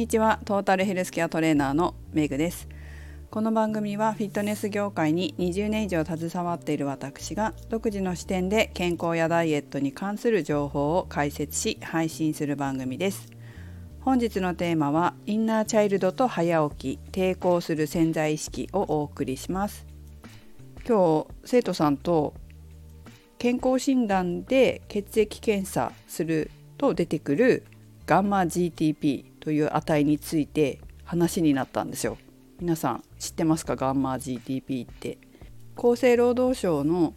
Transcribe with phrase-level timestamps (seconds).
[0.00, 0.40] にちは。
[0.46, 2.66] トータルヘルスケアトレーナーのメグです。
[3.30, 13.28] この番組はフィットネス業界に20年以上携わっている私が独自の視点で健康やダイエットに関する情報を解説し配信する番組です。
[14.00, 19.84] 本日のテーマはインナーチャイルドと早起き抵抗する潜在意識をお送りします。
[20.88, 22.32] 今日生徒さんと
[23.36, 27.64] 健康診断で血液検査すると出てくる
[28.06, 32.18] ガンマ GTP という値について話になったんですよ。
[32.60, 33.76] 皆さん知ってますか？
[33.76, 35.18] ガンマ GTP って。
[35.76, 37.14] 厚生労働省の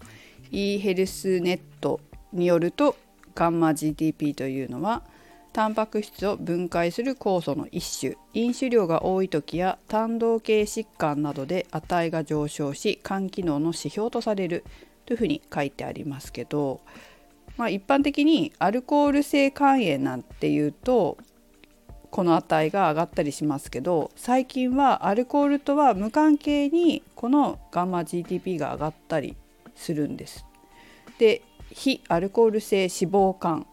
[0.51, 1.99] e ヘルスネット
[2.31, 2.95] によると
[3.35, 5.03] ガンマ GTP というのは
[5.51, 8.15] タンパク質を分解する酵素の一種。
[8.33, 14.63] 飲酒量が多い時や胆道系疾患などで値が上昇し肝機能の指標とされる。
[15.05, 16.79] というふうに書いてありますけど、
[17.57, 21.17] まあ、一般的にアルコール性肝炎なんていうと
[22.13, 29.35] この値が上がったりしますけど最近はアルコールとは無関係にこのガンマ GTP が上がったり
[29.75, 30.45] するんです。
[31.17, 33.65] で非アルコール性脂肪肝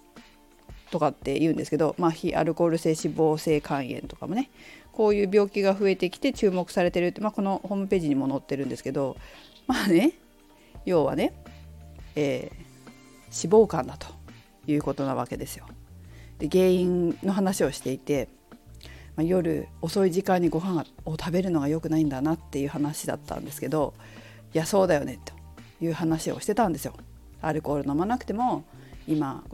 [0.90, 4.48] とかって言うんですけど、まあ、非アルコール性脂肪性肝炎とかもね
[4.90, 9.18] こういう病気が増えてきて注目されてるって、まあ、このホームページにも載ってるんですけど
[9.66, 10.12] まあね
[10.86, 11.34] 要はね、
[12.16, 14.06] えー、脂肪肝だと
[14.66, 15.66] いうことなわけですよ。
[16.40, 18.28] で原因の話をしていて、
[19.14, 23.94] まあ、夜遅い時間にご飯を食べるのが良くないんだなっていう話だったんですけど
[24.54, 25.34] いやそうだよねと
[25.84, 26.94] いう話をしてたんですよ。
[27.42, 28.64] アルコール飲まなくても
[29.06, 29.44] 今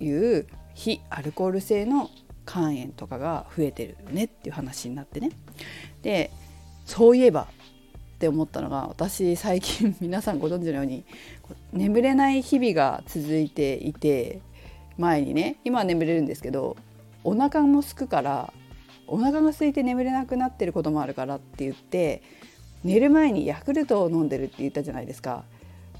[0.00, 2.10] いう非アルコール性の
[2.46, 5.30] 肝炎とかが増えてるよねっていう話になってね
[6.02, 6.30] で
[6.84, 11.04] そういえばって思ったのが私最近皆さんご存知のように
[11.72, 14.40] 眠れない日々が続いていて
[14.98, 16.76] 前にね今は眠れるんですけど
[17.24, 18.52] お腹もすくから
[19.06, 22.22] お腹が空いて眠れなくなってることもあるからって言って
[22.84, 25.44] 寝る前にヤクルトを飲んでるって言ったじゃないですか。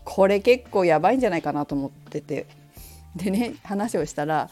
[0.05, 2.47] これ結構やばいんじゃないかなと思ってて。
[3.15, 4.49] でね話をしたら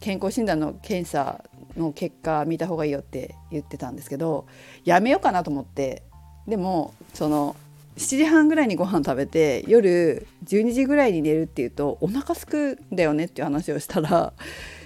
[0.00, 1.44] 健康診断の検査
[1.76, 4.46] の結果見た方がいいよって言ってたんですけど
[4.84, 6.02] やめようかなと思って。
[6.48, 7.54] でもその
[8.00, 14.32] 7時半ぐらいにご飯食べて夜12時ぐらいに寝るっていうとお腹すくんだよねっていう話をしたら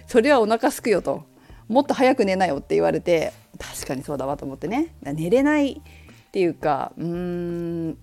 [0.08, 1.24] それはお腹すくよと
[1.68, 7.98] もっと早く寝なよって言われて確かにそうだわと思ってね寝れないっていうかうーん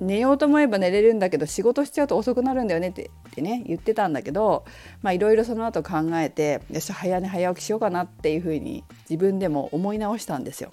[0.00, 4.64] 寝ようと思えば寝れるんだけど仕事しちゃうと遅くなるんだよねってってね言ってたんだけど
[5.04, 10.72] いろいろその後考えてよし早寝早起きしようかなっていうふうに自分でも思い直したんですよ。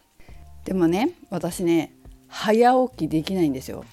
[0.66, 1.94] でもね私ね
[2.36, 3.86] 早起きできないんですよ。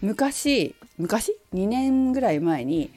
[0.00, 2.90] 昔昔？2年ぐらい前に、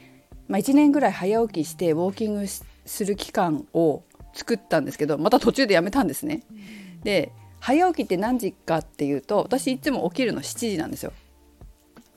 [0.48, 6.44] まあ、1年ぐらい早起きしてウォーキングする期間を作ったんですけどまた途中でやめたんですね。
[7.04, 11.12] で早起きって何時かっていうと私いつも起きるの7時なんですよ。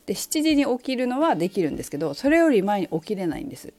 [0.07, 3.75] で7時に起きるのはできるんですけどそれより前に起きれないんです。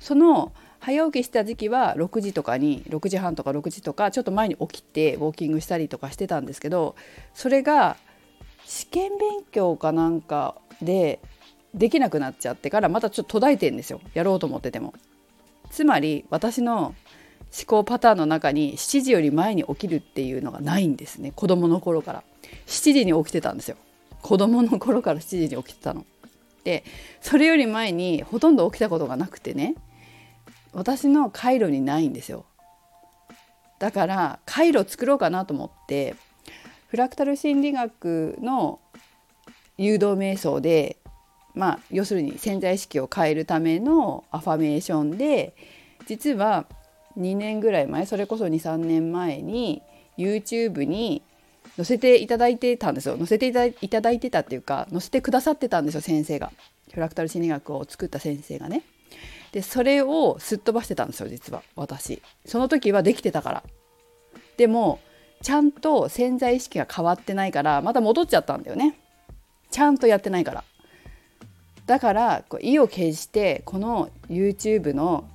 [0.00, 6.96] その早起きした時期は6時とかに6時半とか6時とかちょっと前に起きてウォーキングしたりとかしてたんですけど
[7.34, 7.96] それが
[8.66, 11.20] 試験勉強かなんかで
[11.72, 14.92] できなくなっちゃってからまたちょっと途絶えてんですよやろうと思ってても。
[15.70, 16.94] つまり私の
[17.56, 22.22] 思考パターンの中に7時より前に起きるっていうのがないんですね子供の頃から
[22.66, 23.76] 7時に起きてたんですよ
[24.22, 26.04] 子供の頃から7時に起きてたの。
[26.64, 26.82] で
[27.20, 29.76] それより前にほとんど起きたことがなくてね
[30.72, 32.44] 私の回路にないんですよ。
[33.78, 36.16] だから回路作ろうかなと思って
[36.96, 38.80] フラクタル心理学の
[39.76, 40.96] 誘導瞑想で
[41.54, 45.54] まあ要するに潜在意識を変えるためのアファメーションで
[46.06, 46.64] 実は
[47.18, 49.82] 2年ぐらい前それこそ23年前に
[50.16, 51.20] YouTube に
[51.76, 53.18] 載せていただいてたんですよ。
[53.18, 56.50] 載せていただいてたっていうか載せてくださってたんですよ先生が。
[56.94, 58.84] フラクタル心理学を作った先生がね。
[59.52, 61.62] でそれをすっ飛ばしてたんですよ実は。
[61.74, 62.22] 私。
[62.46, 63.64] その時はできてたから。
[64.56, 64.98] でも
[65.42, 68.98] ちゃんと潜在意識が変わってないからまた戻っちゃったんだよね
[69.70, 70.64] ちゃんとやってないから
[71.86, 75.28] だからこう意を決してこの YouTube の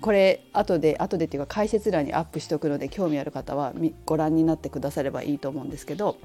[0.00, 3.72] これ後で後でっていうか解説欄にアップしておくので興味ある方は
[4.04, 6.18] ご覧になってくださればいいと思うんですけど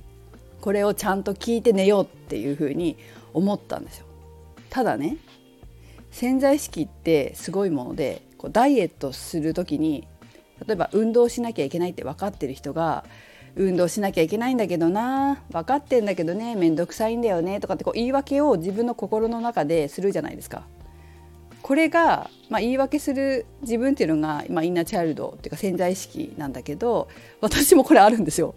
[0.62, 2.98] これをちゃんと聞いて寝ようっていうふうに
[3.34, 4.06] 思ったんですよ。
[4.70, 5.18] ただね
[6.12, 10.08] 潜在意識ってすごいものでこうダイエットする時に
[10.68, 13.04] 例えば運動しなきゃいけないって分かってる人が
[13.56, 20.64] 運動しなきゃいけないんだけどな分かってんだけどね面倒くさいんだよねとかってこう言い訳を自分の心の中でするじゃないですか。
[21.62, 27.10] これが、まあ、言い訳する自分っていうのが、まあ、インナーチャイルドっていうか潜在意識なんだけど
[27.42, 28.56] 私もこれあるんですよ。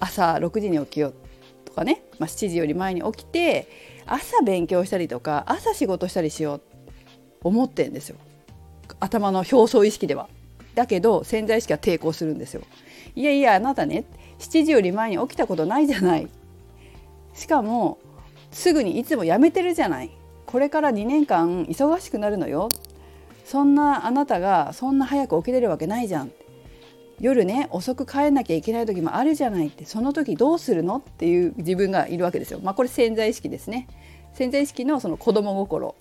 [0.00, 1.14] 朝6時に起きよう
[1.64, 3.68] とかね、まあ、7時より前に起きて
[4.06, 6.62] 朝勉強したりとか朝仕事したりしよう
[7.44, 8.16] 思ってんですよ
[8.98, 10.28] 頭の表層意識では。
[10.74, 12.62] だけど潜在意識は抵抗するんですよ。
[13.14, 14.04] いやいやあなたね
[14.38, 16.28] 7時より前に起きたことないじゃない。
[17.34, 17.98] しかも
[18.50, 20.10] すぐにいつもやめてるじゃない。
[20.46, 22.68] これから2年間忙しくなるのよ。
[23.44, 26.32] そんなあなたがそんな早く起きれるわけないじゃん。
[27.20, 30.96] 夜ね遅く帰んなきゃいけない時もあるじゃないってその時どうするの？
[30.96, 32.60] っていう自分がいるわけですよ。
[32.62, 33.86] まあこれ潜在意識ですね。
[34.34, 35.94] 潜在意識のその子供心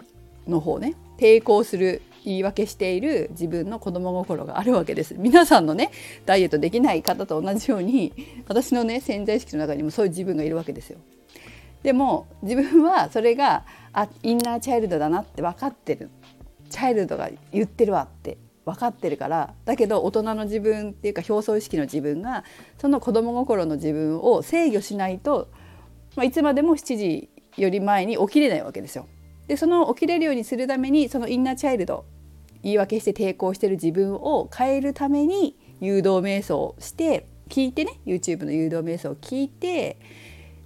[0.47, 5.15] の方ね抵抗する言い訳している自分の子供心があるわけです。
[5.17, 5.91] 皆さんのね
[6.25, 8.13] ダイエットできない方と同じように
[8.47, 10.99] 私のね潜在意識の中にもそういう自分がいるわけですよ。
[11.83, 16.09] でも自分はそれがあインナーチャイルドだなって分かってる。
[16.69, 22.43] チャイルドが言ってるわって分かってるからだけど大人の自分っていうか表層意識の自分が
[22.79, 25.49] その子供心の自分を制御しないと、
[26.15, 29.07] まあ、いつまでも7時より前に起きれないわけですよ。
[29.47, 32.05] でその起きれるようにするためにそのインナーチャイルド
[32.63, 39.97] 言い訳して抵抗してる自分を変えるために誘導瞑想をして聞いてね YouTube の誘導瞑想を聞いて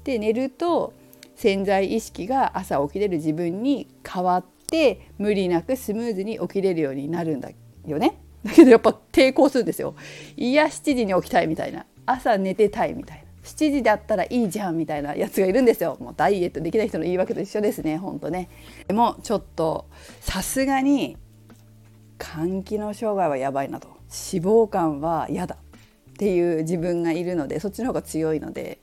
[0.03, 0.93] で寝ると
[1.35, 7.49] 潜在意識が朝起きれる自分に変わって無理なくスムーズに起きれるようになるんだ
[7.85, 8.19] よね。
[8.43, 9.95] だけどやっぱ抵抗するんですよ。
[10.37, 15.97] いや7時に起きたいみたいな朝寝てたいみたいな7時だったらいいじゃんみたいなやつがいるんですよ。
[15.99, 18.49] もうダイエットできない人の言い訳と一緒ですねほんとね。
[18.87, 19.85] でもちょっと
[20.19, 21.15] さすがに
[22.17, 28.79] 肝機能障害はやばいなと脂肪肝は嫌だっていう自分がいるのでそっちの方が強いので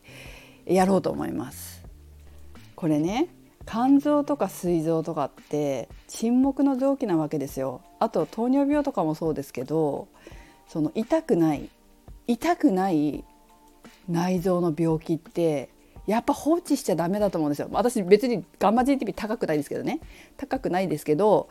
[0.65, 1.85] やろうと思います。
[2.77, 3.29] これね
[3.67, 7.81] 肝臓とか膵臓とかって沈黙の臓器なわけですよ。
[7.99, 10.09] あと糖尿病とかもそうですけど
[10.69, 11.69] その痛くない
[12.27, 13.25] 痛くない
[14.09, 15.71] 内臓の病気って
[16.07, 17.69] やっぱ放置しちゃダメだと思うんですよ。
[17.71, 20.01] 私別にガンマ GTP 高くないですけどね。
[20.37, 21.49] 高くないですけど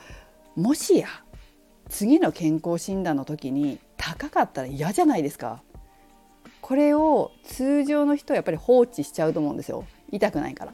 [0.56, 1.08] もしや
[1.90, 5.62] 次の健康診断の時に高かったら嫌じゃないですか。
[6.62, 9.86] これを通常の人はやっぱり放置しちゃうと思うんですよ。
[10.12, 10.74] 痛くないから。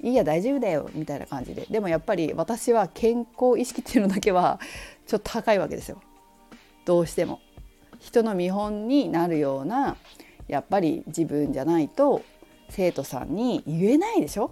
[0.00, 0.90] いいや大丈夫だよ。
[0.94, 1.66] みたいな感じで。
[1.70, 4.60] でもやっぱり私は健康意識っていうのだけは
[5.06, 6.00] ちょっと高いわけですよ。
[6.84, 7.40] どうしても。
[7.98, 9.96] 人の見本になるような
[10.48, 12.22] やっぱり自分じゃないと
[12.70, 14.50] 生徒さんに言えないでしょ？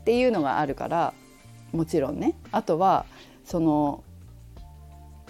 [0.00, 1.14] っていうのがあるから
[1.72, 2.34] もちろんね。
[2.50, 3.06] あとは
[3.44, 4.02] その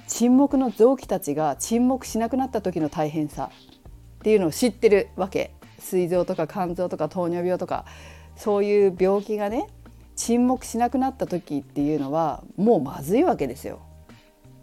[0.06, 5.52] 沈黙の臓器たちが沈黙しなくなった時の大変さっていうのを知ってるわけ。
[5.78, 7.84] 膵臓とか肝臓とか糖尿病とか
[8.36, 9.66] そういう病気がね
[10.14, 13.80] 沈黙しなくなった時っていうのはもうまずいわけですよ。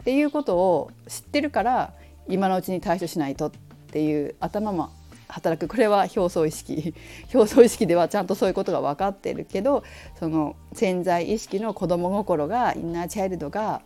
[0.00, 1.92] っていうことを知ってるから
[2.26, 3.50] 今のうちに対処しないとっ
[3.92, 4.90] ていう頭も
[5.30, 5.68] 働く。
[5.68, 6.94] これは表層意識。
[7.32, 9.82] 表層意識ではちゃんとそういうことが分かってるけど
[10.18, 13.82] その潜在意識の子供心がインナーチャイルドが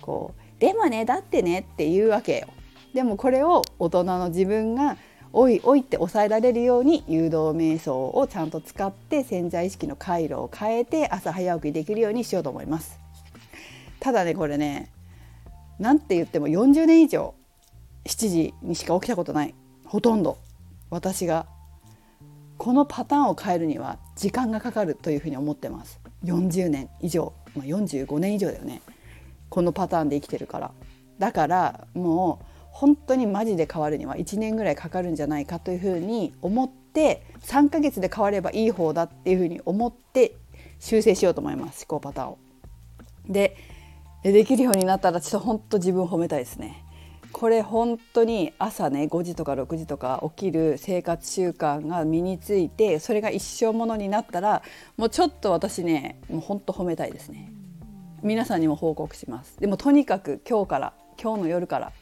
[0.00, 2.48] こうでもねだってねって言うわけよ。
[2.94, 4.96] でもこれを大人の自分が
[5.32, 13.00] おいおいって抑えられるように誘導瞑想をちゃんと使って潜在意識の回路を変えて朝早起きできるようにしようと思います。
[13.98, 14.90] ただねこれね
[15.78, 17.34] なんて言っても40年以上
[18.04, 19.54] 7時にしか起きたことない。
[19.84, 20.38] ほとんど。
[20.90, 21.46] 私が
[22.56, 28.80] このパターンを変えるには時間がかかるというふうに思ってます40年以上、まあ、45年以上だよね
[29.48, 30.70] このパターンで生きてるから
[31.18, 40.36] だからもう本当にマジで変わるには1年ぐらいかかるんじゃないかというふうに思って3ヶ月で変わればいい方だっていうふうに思って
[40.80, 42.38] 修正しようと思います思考パターンを。
[43.28, 43.56] で
[44.22, 46.83] できるようになったらちょっと本当自分を褒めたいですね。
[47.34, 54.62] これ本当に朝ね5時とか6時とか起きる生活習慣が身についてそれが一生ものになったら
[54.96, 57.52] もうちょっと私ねもう本当褒めたいですね。
[58.22, 59.58] 皆さんにも報告します。
[59.58, 61.92] でもとにかく今日から今日の夜から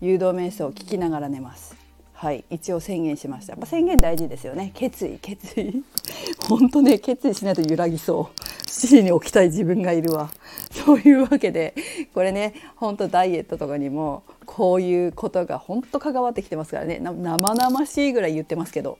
[0.00, 1.76] 誘導瞑想を聞きながら寝ます。
[2.14, 3.52] はい一応宣言しました。
[3.52, 4.70] やっぱ宣言大事ですよね。
[4.72, 5.84] 決意決意。
[6.48, 8.40] 本当ね決意しないと揺らぎそう。
[8.64, 10.30] 7時に起きたい自分がいるわ。
[10.70, 11.74] そういうわけで
[12.14, 14.22] これね本当ダイエットとかにも
[14.58, 16.98] こういうことが本当関わってきてますからね。
[16.98, 18.98] 生々しいぐらい言ってますけど。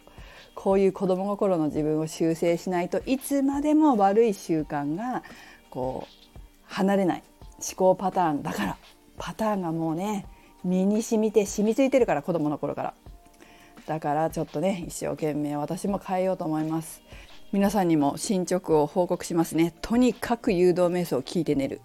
[0.54, 5.22] こういう子供心の自分を修正しないといつまでも悪い習慣が
[5.70, 6.28] こう
[6.64, 7.22] 離れない
[7.58, 8.76] 思考パターンだから。
[9.18, 10.26] パターンがもうね
[10.64, 12.94] 身に染みて染みついてるから子供の頃から。
[13.86, 17.02] だからちょっとね一生懸命私も変えようと思います。
[17.52, 19.74] 皆さんにも進捗を報告しますね。
[19.82, 21.80] とにかく誘導瞑想を聞いて寝る。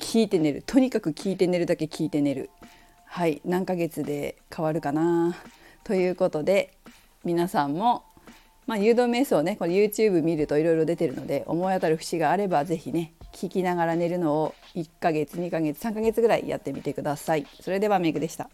[0.00, 0.62] 聞いて寝る。
[0.66, 2.50] とにかく聞いて寝るだけ聞いて寝る。
[3.14, 5.36] はい何ヶ月で変わるかな
[5.84, 6.76] ということで
[7.22, 8.02] 皆さんも、
[8.66, 17.46] まあ、誘導瞑想ねこれ YouTube 見るといろいろ出てるので思い当たる節があれば是非ね聞きながら寝るのを1ヶ月2ヶ月3ヶ月ぐらいやってみてください。
[17.60, 18.50] それではメイクでした。